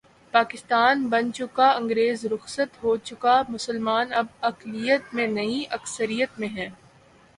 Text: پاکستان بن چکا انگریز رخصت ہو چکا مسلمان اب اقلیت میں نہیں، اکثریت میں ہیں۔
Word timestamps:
پاکستان 0.33 1.03
بن 1.09 1.31
چکا 1.31 1.67
انگریز 1.71 2.25
رخصت 2.25 2.83
ہو 2.83 2.95
چکا 3.03 3.35
مسلمان 3.49 4.13
اب 4.13 4.25
اقلیت 4.41 5.13
میں 5.13 5.27
نہیں، 5.27 5.73
اکثریت 5.73 6.39
میں 6.39 6.47
ہیں۔ 6.47 6.69